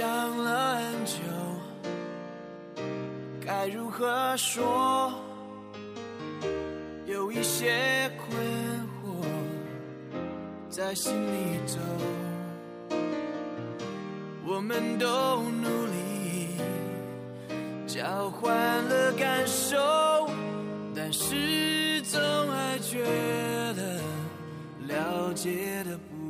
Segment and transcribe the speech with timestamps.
[0.00, 1.18] 想了很久，
[3.44, 5.12] 该如何说？
[7.04, 8.34] 有一些困
[8.96, 9.22] 惑
[10.70, 11.78] 在心里走，
[14.42, 16.56] 我们都努力
[17.86, 19.76] 交换了感受，
[20.96, 22.18] 但是总
[22.50, 23.04] 还觉
[23.74, 24.00] 得
[24.88, 26.29] 了解的不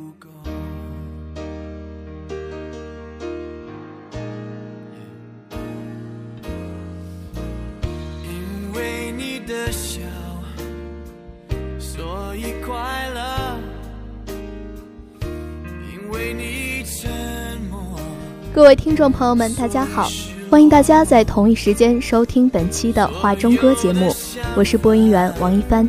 [18.60, 20.10] 各位听众朋友们，大家好，
[20.50, 24.14] 欢迎大家在同一时间收听本期的《画中歌》节目，
[24.54, 25.88] 我是播音员王一帆。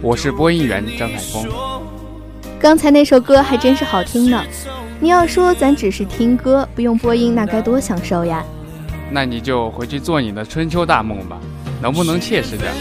[0.00, 1.44] 我是播音员张海峰。
[2.60, 4.44] 刚才那首歌还真是好听呢，
[5.00, 8.44] 你要说咱只是听歌，不用播音，那该多享受呀！
[9.10, 11.36] 那你就回去做你的春秋大梦吧，
[11.82, 12.72] 能不能切实点？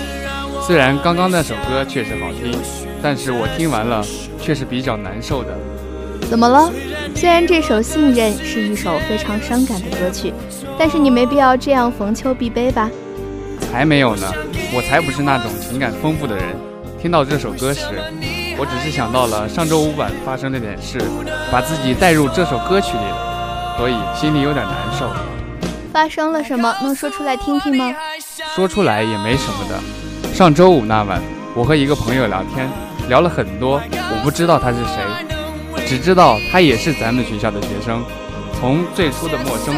[0.62, 2.56] 虽然刚刚那首歌确实好听，
[3.02, 4.06] 但是我听完了
[4.40, 5.58] 却是比较难受的。
[6.30, 6.72] 怎么了？
[7.18, 10.32] 虽然这首《信任》是一首非常伤感的歌曲，
[10.78, 12.92] 但是你没必要这样逢秋必悲吧？
[13.60, 14.32] 才没有呢，
[14.72, 16.46] 我才不是那种情感丰富的人。
[17.02, 17.86] 听到这首歌时，
[18.56, 21.00] 我只是想到了上周五晚发生那点事，
[21.52, 25.10] 把自己带入这首歌曲里了，所以心里有点难受。
[25.92, 26.72] 发生了什么？
[26.84, 27.96] 能说出来听听吗？
[28.56, 30.36] 说出来也没什么的。
[30.36, 31.20] 上周五那晚，
[31.56, 32.70] 我和一个朋友聊天，
[33.10, 35.37] 聊了很多，我不知道他是谁，
[35.88, 38.04] 只知道他也是咱们学校的学生。
[38.60, 39.74] 从最初的陌生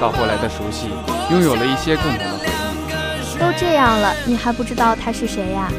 [0.00, 0.88] 到后来的熟悉，
[1.30, 3.38] 拥有了一些共同的回忆。
[3.38, 5.72] 都这样了，你还不知道他是谁呀？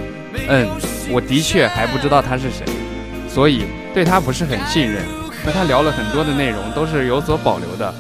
[0.50, 0.68] 嗯，
[1.12, 2.66] 我的确还不知道他是谁，
[3.30, 5.04] 所以对他不是很信任。
[5.46, 7.94] 和他聊了很多的内容都是有所保留的。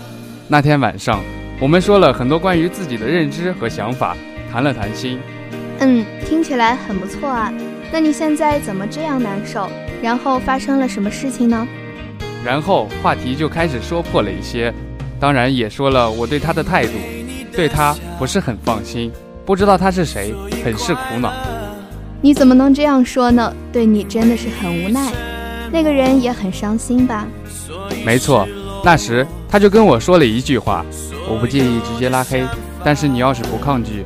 [0.47, 1.22] 那天晚上，
[1.59, 4.18] 我们说了很多关于自己的认知和想法，
[4.51, 5.19] 谈了谈心。
[5.80, 7.52] 嗯，听起来很不错啊。
[7.91, 9.69] 那你现在怎么这样难受？
[10.02, 11.68] 然后发生了什么事情呢？
[12.44, 14.74] 然后话题就开始说破了一些，
[15.19, 16.94] 当然也说了我对他的态度，
[17.52, 19.12] 对他不是很放心，
[19.46, 21.34] 不知道他是谁，很是苦恼。
[22.22, 23.53] 你怎么能这样说呢？
[23.72, 25.12] 对你真的是很无奈，
[25.72, 27.25] 那个人也很伤心吧？
[28.06, 28.47] 没错，
[28.84, 30.86] 那时他就跟我说了一句话，
[31.30, 32.44] 我不介意直接拉黑，
[32.84, 34.06] 但是你要是不抗拒，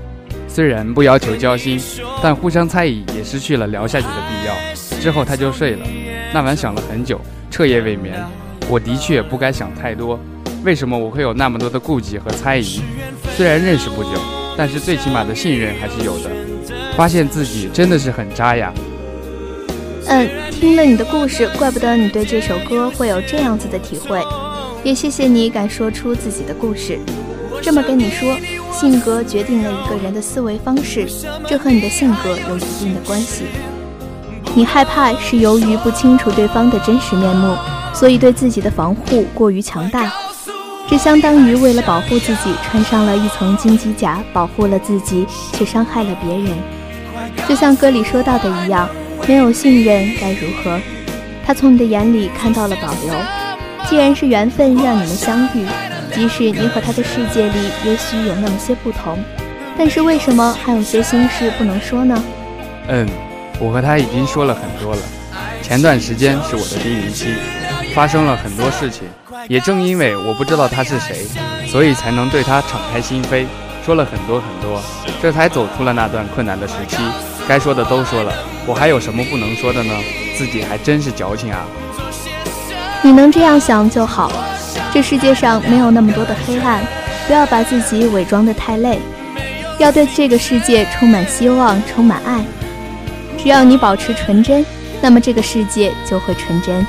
[0.60, 1.80] 虽然不要求交心，
[2.22, 4.54] 但互相猜疑也失去了聊下去的必要。
[5.00, 5.86] 之后他就睡了，
[6.34, 7.18] 那晚想了很久，
[7.50, 8.14] 彻夜未眠。
[8.68, 10.20] 我的确不该想太多，
[10.66, 12.82] 为什么我会有那么多的顾忌和猜疑？
[13.38, 14.10] 虽然认识不久，
[14.58, 16.30] 但是最起码的信任还是有的。
[16.98, 18.74] 发现自己真的是很渣呀。
[20.08, 24.22] 嗯，听了你的故事，怪不得你对这首歌会有这样子的体会。
[24.84, 27.00] 也谢谢你敢说出自己的故事。
[27.62, 28.38] 这么跟你说，
[28.72, 31.08] 性格决定了一个人的思维方式，
[31.48, 33.44] 这和你的性格有一定的关系。
[34.56, 37.56] 你害怕是由于不清楚对方的真实面目，
[37.94, 40.12] 所以对自己的防护过于强大。
[40.88, 46.58] 这相当于为了保护自己，穿上了一层金鸡甲，保护了自己，却伤害了别人。
[47.48, 48.90] 就像歌里说到的一样，
[49.28, 50.80] 没有信任该如何？
[51.46, 53.14] 他从你的眼里看到了保留。
[53.88, 55.66] 既然是缘分让你们相遇，
[56.14, 59.18] 即使你和他的世界里也许有那么些不同，
[59.78, 62.24] 但是为什么还有些心事不能说呢？
[62.88, 63.08] 嗯，
[63.60, 65.02] 我和他已经说了很多了。
[65.62, 67.36] 前段时间是我的低迷期，
[67.94, 69.04] 发生了很多事情。
[69.48, 71.26] 也正因为我不知道他是谁，
[71.68, 73.46] 所以才能对他敞开心扉，
[73.86, 74.82] 说了很多很多，
[75.22, 76.98] 这才走出了那段困难的时期。
[77.48, 78.34] 该说的都说了，
[78.66, 79.94] 我还有什么不能说的呢？
[80.38, 81.66] 自己还真是矫情啊！
[83.02, 84.32] 你能这样想就好。
[84.94, 86.84] 这世界上没有那么多的黑暗，
[87.28, 89.00] 不要把自己伪装得太累，
[89.78, 92.44] 要对这个世界充满希望，充满爱。
[93.38, 94.66] 只要你保持纯真，
[95.02, 96.86] 那么这个世界就会纯真。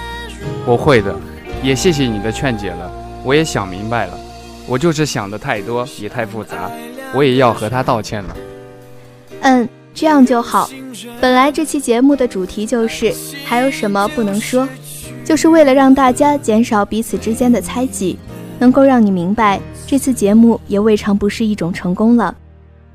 [0.66, 1.14] 我会的。
[1.62, 2.90] 也谢谢你的劝解了，
[3.22, 4.18] 我也想明白了，
[4.66, 6.70] 我就是想的太多，也太复杂，
[7.12, 8.36] 我也要和他道歉了。
[9.42, 10.70] 嗯，这样就好。
[11.20, 13.14] 本来这期节目的主题就是
[13.44, 14.66] 还有什么不能说，
[15.24, 18.18] 就是为了让大家减少彼此之间的猜忌，
[18.58, 22.34] 能够让你明白这次节目也未尝不是一种成功了。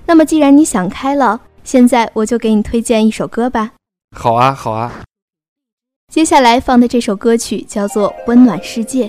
[0.05, 3.71] 那么既然你想开了，现在我就给你推荐一首歌吧。
[4.15, 5.01] 好啊，好啊。
[6.13, 9.07] 接下来放的这首歌曲叫做《温暖世界》。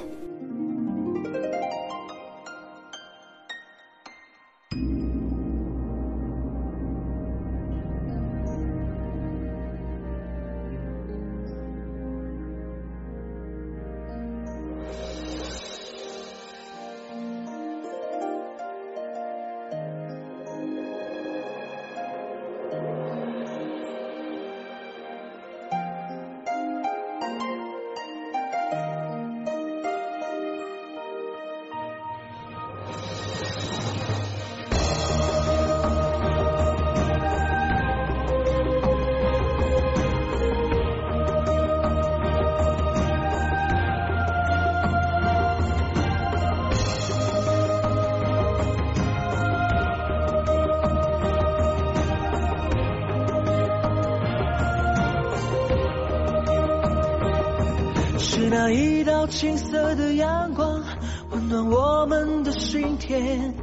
[58.29, 60.83] 是那一道青色的阳光，
[61.31, 63.55] 温暖我们的心田；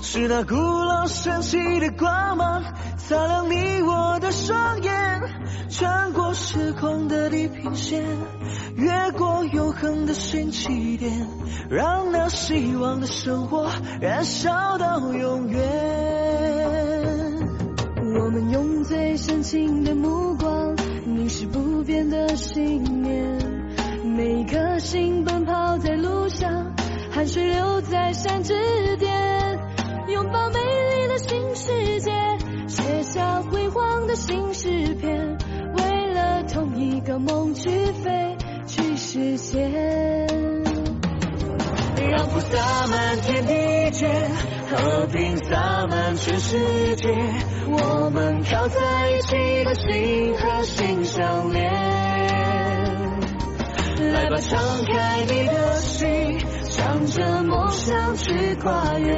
[0.00, 2.64] 是那古老神奇的光芒，
[2.96, 5.20] 擦亮你我的双眼。
[5.68, 8.02] 穿过时空的地平线，
[8.76, 11.28] 越过永恒的新起点，
[11.68, 13.70] 让那希望的生活
[14.00, 15.60] 燃烧到永远。
[18.18, 23.57] 我们用最深情的目光，凝视不变的信念。
[24.18, 26.74] 每一颗心奔跑在路上，
[27.12, 28.52] 汗水留在山之
[28.96, 29.16] 巅，
[30.08, 32.10] 拥抱美丽的新世界，
[32.66, 35.38] 写下辉煌的新诗篇，
[35.76, 38.36] 为了同一个梦去飞，
[38.66, 39.70] 去实现。
[42.10, 44.10] 让福洒满天地间，
[44.68, 47.08] 和平洒满全世界，
[47.68, 51.97] 我们靠在一起的心和心相连。
[54.28, 59.14] 来吧，敞开你的心，向着梦想去跨越，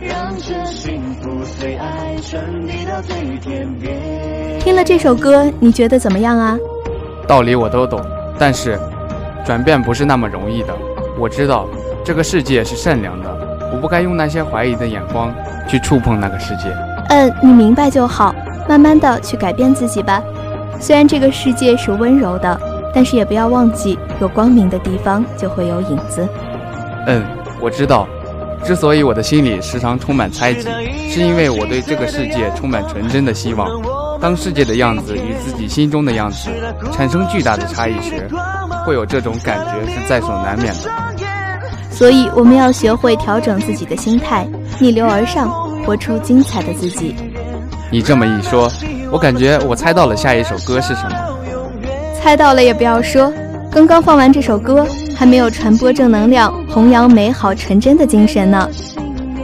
[0.00, 4.60] 让这幸福随爱传递到最天边。
[4.60, 6.58] 听了这首歌，你觉得怎么样啊？
[7.26, 8.02] 道理我都懂，
[8.38, 8.78] 但是
[9.46, 10.74] 转变不是那么容易的。
[11.18, 11.66] 我知道
[12.04, 13.30] 这个世界是善良的，
[13.72, 15.32] 我不该用那些怀疑的眼光
[15.66, 16.64] 去触碰那个世界。
[17.08, 18.34] 嗯，你明白就好，
[18.68, 20.22] 慢慢的去改变自己吧。
[20.78, 22.60] 虽然这个世界是温柔的。
[22.94, 26.28] 但是也不要忘记，有光明的地方就会有影子。
[27.06, 27.22] 嗯，
[27.60, 28.06] 我知道。
[28.62, 30.68] 之所以我的心里时常充满猜忌，
[31.08, 33.66] 是因为我对这个世界充满纯真的希望。
[34.20, 36.50] 当世界的样子与自己心中的样子
[36.92, 38.28] 产生巨大的差异时，
[38.84, 40.90] 会有这种感觉是在所难免的。
[41.90, 44.46] 所以我们要学会调整自己的心态，
[44.78, 45.48] 逆流而上，
[45.86, 47.16] 活出精彩的自己。
[47.90, 48.70] 你这么一说，
[49.10, 51.16] 我感觉我猜到了下一首歌是什么。
[52.22, 53.32] 猜到了也不要说，
[53.72, 54.86] 刚刚放完这首歌，
[55.16, 58.68] 还没有传播正能量、弘扬美好纯真的精神呢。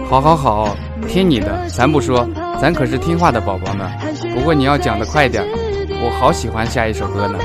[0.08, 0.76] 好，好，好，
[1.08, 2.28] 听你的，咱不说，
[2.60, 3.90] 咱可是听话的宝宝呢。
[4.34, 5.42] 不过你要讲的快点，
[6.02, 7.38] 我好喜欢下一首歌呢。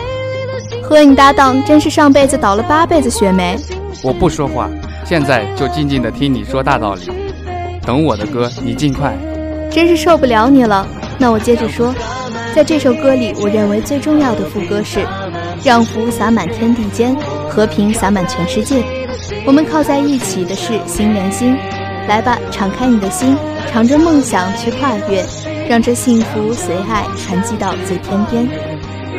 [0.84, 3.56] 和你搭档真是上辈子倒了八辈子血霉。
[4.04, 4.70] 我不说话，
[5.06, 7.10] 现在就静静的听你说大道理。
[7.86, 9.18] 等我的歌，你尽快。
[9.72, 10.86] 真是受不了你了，
[11.18, 11.96] 那我接着说。
[12.54, 15.08] 在这首歌里，我认为最重要的副歌是
[15.64, 17.16] “让福洒满天地间，
[17.50, 18.84] 和平洒满全世界”。
[19.46, 21.56] 我们靠在一起的是心连心，
[22.08, 23.36] 来吧，敞开你的心，
[23.72, 25.24] 朝着梦想去跨越，
[25.70, 28.48] 让这幸福随爱传递到最天边。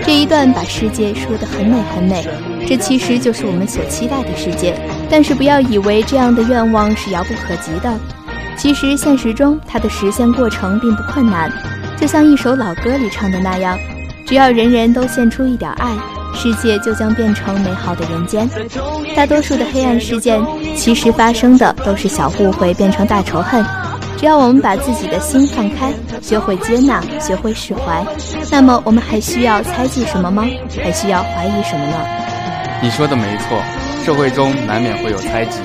[0.05, 2.27] 这一段把世界说得很美很美，
[2.67, 4.75] 这其实就是我们所期待的世界。
[5.09, 7.99] 但是不要以为这样的愿望是遥不可及的，
[8.57, 11.53] 其实现实中它的实现过程并不困难。
[11.97, 13.79] 就像一首老歌里唱的那样，
[14.27, 15.95] 只要人人都献出一点爱，
[16.35, 18.49] 世界就将变成美好的人间。
[19.15, 20.41] 大多数的黑暗事件，
[20.77, 23.65] 其实发生的都是小误会变成大仇恨。
[24.17, 28.05] 只要我们把自己的心放开，学会接纳，学会释怀，
[28.51, 30.45] 那么我们还需要猜忌什么吗？
[30.83, 31.97] 还需要怀疑什么呢？
[32.81, 33.61] 你说的没错，
[34.05, 35.59] 社会中难免会有猜忌，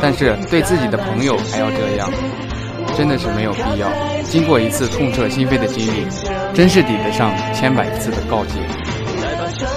[0.00, 2.10] 但是对自己的朋友还要这样。
[2.96, 3.88] 真的是没有必要。
[4.24, 6.04] 经过一次痛彻心扉的经历，
[6.52, 8.54] 真是抵得上千百次的告诫。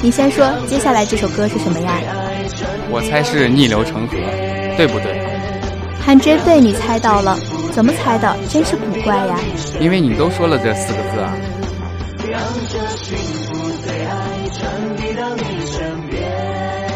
[0.00, 2.00] 你先说，接下来这首歌是什么呀？
[2.90, 4.16] 我猜是逆流成河，
[4.76, 5.20] 对不对？
[6.00, 7.36] 还真被你猜到了，
[7.72, 8.36] 怎么猜的？
[8.48, 9.38] 真是古怪呀！
[9.80, 11.34] 因为你都说了这四个字啊。
[12.30, 16.87] 让这幸福的爱传递到你身边。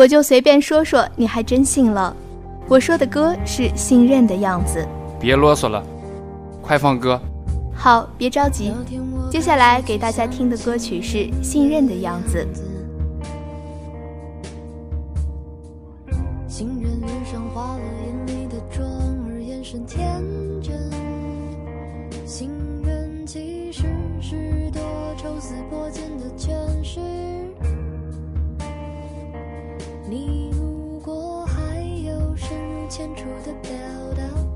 [0.00, 2.16] 我就随便说说，你还真信了。
[2.66, 4.82] 我说的歌是信任的样子。
[5.20, 5.84] 别啰嗦了，
[6.62, 7.20] 快放歌。
[7.74, 8.72] 好，别着急。
[9.30, 12.46] 接下来给大家听的歌曲是《信任的样子》。
[33.20, 34.49] through the building.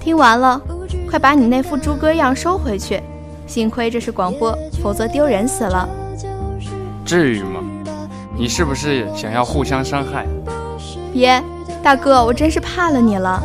[0.00, 0.60] 听完了，
[1.08, 3.00] 快把你那副猪哥样收回去。
[3.46, 5.88] 幸亏这是广播，否则丢人死了。
[7.04, 7.60] 至于吗？
[8.36, 10.26] 你是不是想要互相伤害？
[11.12, 11.42] 别，
[11.82, 13.42] 大哥，我真是怕了你了。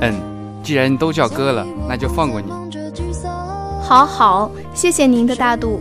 [0.00, 0.14] 嗯，
[0.62, 2.52] 既然都叫哥了，那就放过你。
[3.82, 5.80] 好好，谢谢您的大度。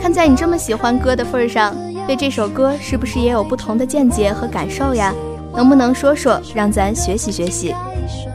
[0.00, 1.74] 看在你这么喜欢哥的份上，
[2.06, 5.14] 对这首歌是不是也有不同的见解和感受呀？
[5.54, 7.74] 能不能说说，让咱学习学习？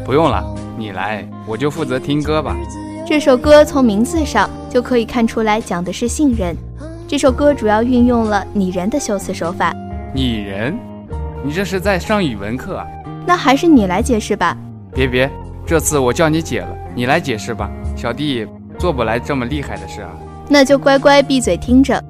[0.05, 0.43] 不用了，
[0.77, 2.55] 你来，我就负责听歌吧。
[3.05, 6.55] 这首歌从名字上就可以看出来，讲的是信任。
[7.07, 9.73] 这首歌主要运用了拟人的修辞手法。
[10.13, 10.77] 拟人？
[11.43, 12.87] 你这是在上语文课啊？
[13.25, 14.57] 那还是你来解释吧。
[14.93, 15.29] 别别，
[15.65, 17.69] 这次我叫你姐了，你来解释吧。
[17.95, 18.47] 小弟
[18.77, 20.09] 做不来这么厉害的事啊。
[20.49, 22.01] 那就乖乖闭嘴听着。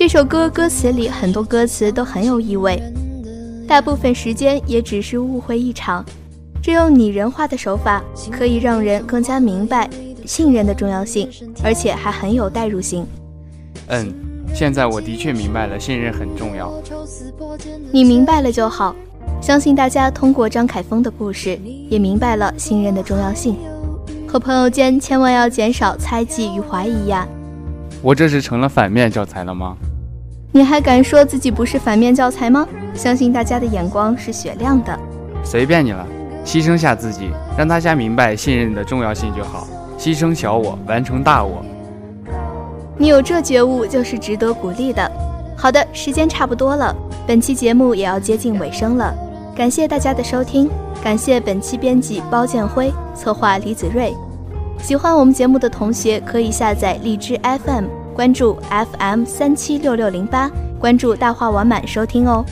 [0.00, 2.82] 这首歌歌词里很多歌词都很有意味，
[3.68, 6.02] 大部分时间也只是误会一场。
[6.62, 9.90] 这用拟人化的手法，可以让人更加明白
[10.24, 11.28] 信任的重要性，
[11.62, 13.06] 而且还很有代入性。
[13.88, 14.10] 嗯，
[14.54, 16.72] 现在我的确明白了，信任很重要。
[17.92, 18.96] 你明白了就好。
[19.42, 23.54] 相信大家通过张凯峰的故事，也明白了信任的重要性。
[24.26, 27.28] 和朋友间千万要减少猜忌与怀疑呀。
[28.00, 29.76] 我这是成了反面教材了吗？
[30.52, 32.66] 你还敢说自己不是反面教材吗？
[32.92, 34.98] 相信大家的眼光是雪亮的。
[35.44, 36.06] 随便你了。
[36.44, 39.68] 牺牲下自己，让大家明白信任的重要性就好。
[39.98, 41.62] 牺牲小我，完成大我。
[42.96, 45.08] 你有这觉悟，就是值得鼓励的。
[45.56, 49.14] 好的，时间差不多了，本期节目也要接近尾声了。
[49.54, 50.68] 感谢大家的收听，
[51.04, 54.16] 感谢本期编辑包建辉，策划李子睿。
[54.82, 57.84] 喜欢我们节目的同学可以下载荔枝 FM，
[58.20, 62.44] 关注 FM 三七六六零八，关注大话完满收听哦。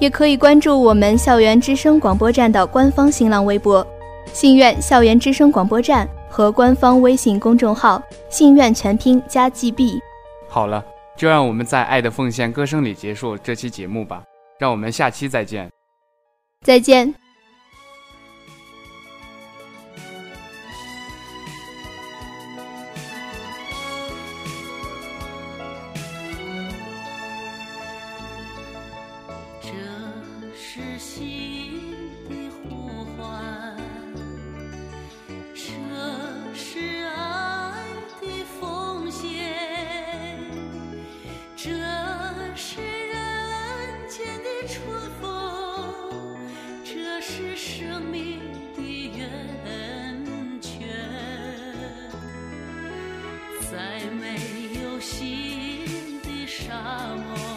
[0.00, 3.86] 也可以关注我们校园之声广播站的官方新浪微博
[4.32, 10.00] “信愿校园之声广播站”和官方微信公众号“信愿全拼加 GB”。
[10.48, 10.82] 好了，
[11.14, 14.22] 就让我们在《爱的奉献》歌声里结束这期节目吧。
[14.58, 15.70] 让我们下期再见。
[16.64, 17.25] 再见。
[55.00, 56.72] 心的沙
[57.16, 57.55] 漠。